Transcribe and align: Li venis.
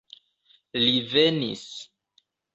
Li 0.85 0.95
venis. 1.11 1.69